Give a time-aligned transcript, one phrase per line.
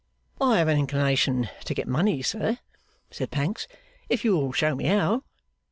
[0.39, 2.57] 'I have an inclination to get money, sir,'
[3.11, 3.67] said Pancks,
[4.09, 5.21] 'if you will show me how.